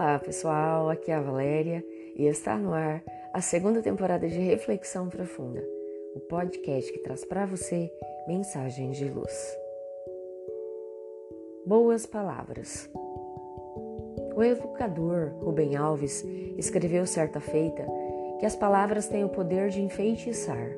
[0.00, 1.84] Olá pessoal, aqui é a Valéria
[2.16, 3.04] e está no ar
[3.34, 5.62] a segunda temporada de Reflexão Profunda,
[6.16, 7.92] o podcast que traz para você
[8.26, 9.58] mensagens de luz.
[11.66, 12.88] Boas palavras.
[14.34, 16.24] O educador Rubem Alves
[16.56, 17.86] escreveu certa feita
[18.38, 20.70] que as palavras têm o poder de enfeitiçar.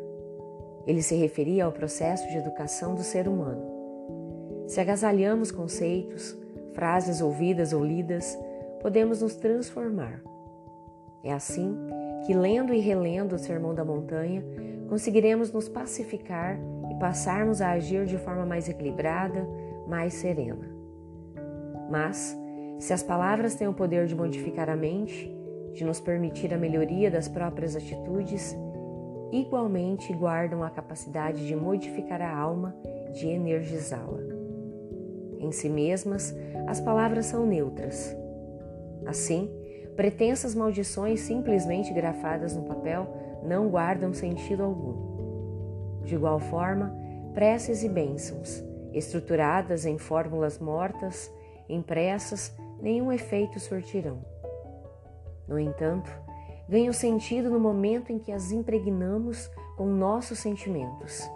[0.85, 4.67] Ele se referia ao processo de educação do ser humano.
[4.67, 6.37] Se agasalhamos conceitos,
[6.73, 8.37] frases ouvidas ou lidas,
[8.83, 10.21] podemos nos transformar.
[11.25, 11.77] É assim
[12.27, 14.45] que, lendo e relendo o Sermão da Montanha,
[14.89, 16.59] conseguiremos nos pacificar
[16.91, 19.47] e passarmos a agir de forma mais equilibrada,
[19.89, 20.69] mais serena.
[21.91, 22.37] Mas,
[22.79, 25.31] se as palavras têm o poder de modificar a mente,
[25.73, 28.57] de nos permitir a melhoria das próprias atitudes,
[29.31, 32.77] igualmente guardam a capacidade de modificar a alma,
[33.13, 34.21] de energizá-la.
[35.39, 38.17] Em si mesmas, as palavras são neutras.
[39.07, 39.51] Assim,
[39.97, 43.07] pretensas maldições simplesmente grafadas no papel
[43.45, 46.03] não guardam sentido algum.
[46.05, 46.95] De igual forma,
[47.35, 51.33] preces e bênçãos, estruturadas em fórmulas mortas,
[51.69, 54.19] impressas, nenhum efeito surtirão.
[55.47, 56.11] No entanto,
[56.69, 61.29] ganham sentido no momento em que as impregnamos com nossos sentimentos.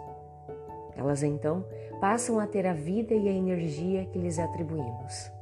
[0.95, 1.65] Elas então
[1.99, 5.36] passam a ter a vida e a energia que lhes atribuímos.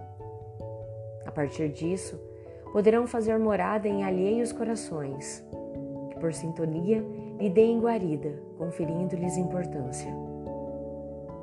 [1.36, 2.18] A partir disso,
[2.72, 5.46] poderão fazer morada em alheios corações,
[6.10, 7.06] que por sintonia
[7.38, 10.10] lhe deem guarida, conferindo-lhes importância.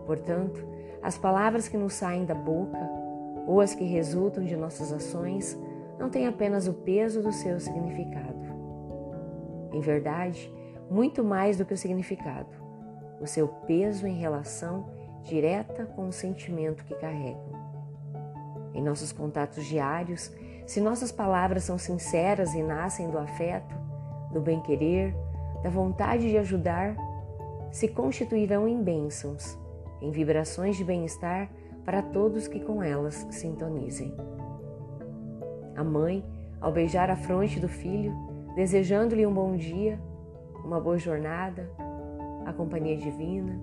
[0.06, 0.66] Portanto,
[1.02, 2.78] as palavras que nos saem da boca
[3.46, 5.60] ou as que resultam de nossas ações
[5.98, 8.46] não têm apenas o peso do seu significado.
[9.74, 10.50] Em verdade,
[10.90, 12.56] muito mais do que o significado,
[13.20, 14.86] o seu peso em relação
[15.20, 17.61] direta com o sentimento que carregam.
[18.74, 20.32] Em nossos contatos diários,
[20.66, 23.74] se nossas palavras são sinceras e nascem do afeto,
[24.32, 25.14] do bem-querer,
[25.62, 26.96] da vontade de ajudar,
[27.70, 29.58] se constituirão em bênçãos,
[30.00, 31.50] em vibrações de bem-estar
[31.84, 34.14] para todos que com elas sintonizem.
[35.76, 36.24] A mãe,
[36.60, 38.14] ao beijar a fronte do filho,
[38.54, 39.98] desejando-lhe um bom dia,
[40.64, 41.68] uma boa jornada,
[42.44, 43.58] a companhia divina,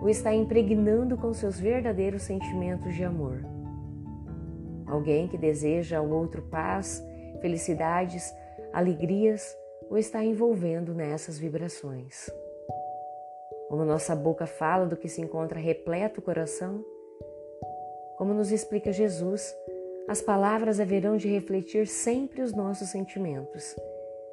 [0.00, 3.44] o está impregnando com seus verdadeiros sentimentos de amor.
[4.92, 7.02] Alguém que deseja ao outro paz,
[7.40, 8.30] felicidades,
[8.74, 9.56] alegrias,
[9.88, 12.28] o está envolvendo nessas vibrações.
[13.70, 16.84] Como nossa boca fala do que se encontra repleto o coração,
[18.18, 19.56] como nos explica Jesus,
[20.06, 23.74] as palavras haverão de refletir sempre os nossos sentimentos,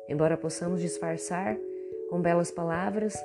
[0.09, 1.57] embora possamos disfarçar
[2.09, 3.15] com belas palavras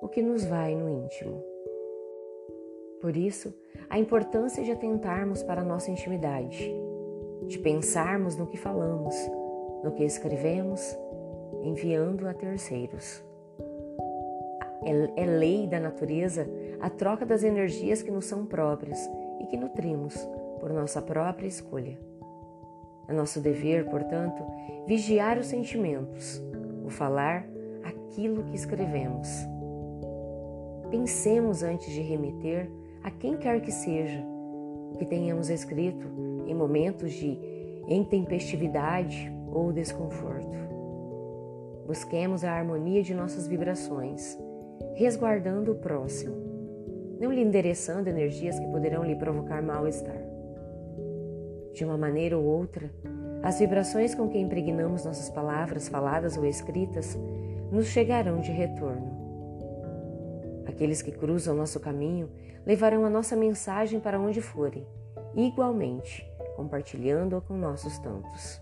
[0.00, 1.53] o que nos vai no íntimo.
[3.04, 3.52] Por isso,
[3.90, 6.74] a importância de atentarmos para a nossa intimidade,
[7.46, 9.14] de pensarmos no que falamos,
[9.84, 10.80] no que escrevemos,
[11.62, 13.22] enviando a terceiros.
[14.82, 16.48] É, é lei da natureza
[16.80, 18.98] a troca das energias que nos são próprias
[19.38, 20.16] e que nutrimos
[20.58, 21.98] por nossa própria escolha.
[23.06, 24.42] É nosso dever, portanto,
[24.86, 26.42] vigiar os sentimentos,
[26.86, 27.46] o falar
[27.82, 29.28] aquilo que escrevemos.
[30.90, 32.70] Pensemos antes de remeter
[33.04, 34.24] a quem quer que seja
[34.92, 36.06] o que tenhamos escrito
[36.46, 37.38] em momentos de
[37.86, 40.56] intempestividade ou desconforto.
[41.86, 44.38] Busquemos a harmonia de nossas vibrações,
[44.94, 46.34] resguardando o próximo,
[47.20, 50.24] não lhe endereçando energias que poderão lhe provocar mal-estar.
[51.74, 52.90] De uma maneira ou outra,
[53.42, 57.18] as vibrações com que impregnamos nossas palavras faladas ou escritas
[57.70, 59.23] nos chegarão de retorno.
[60.66, 62.30] Aqueles que cruzam nosso caminho
[62.64, 64.86] levarão a nossa mensagem para onde forem,
[65.34, 66.26] igualmente
[66.56, 68.60] compartilhando-a com nossos tantos.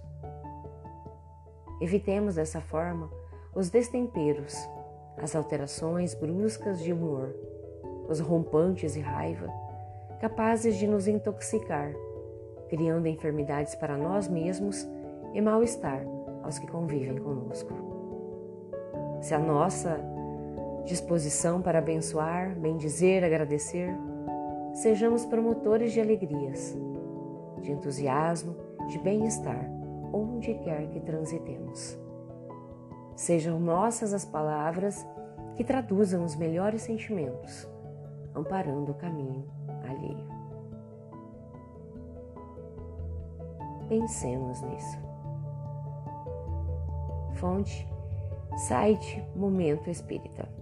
[1.80, 3.10] Evitemos dessa forma
[3.54, 4.56] os destemperos,
[5.18, 7.34] as alterações bruscas de humor,
[8.08, 9.48] os rompantes de raiva,
[10.20, 11.92] capazes de nos intoxicar
[12.72, 14.88] criando enfermidades para nós mesmos
[15.34, 16.06] e mal-estar
[16.42, 17.70] aos que convivem conosco.
[19.20, 20.00] Se a nossa
[20.84, 23.94] disposição para abençoar, bendizer, agradecer,
[24.74, 26.76] sejamos promotores de alegrias,
[27.60, 28.56] de entusiasmo,
[28.88, 29.70] de bem-estar,
[30.12, 31.98] onde quer que transitemos.
[33.14, 35.06] Sejam nossas as palavras
[35.54, 37.68] que traduzam os melhores sentimentos,
[38.34, 39.46] amparando o caminho
[39.84, 40.32] alheio.
[43.88, 44.98] Pensemos nisso.
[47.34, 47.86] Fonte,
[48.56, 50.61] site Momento Espírita.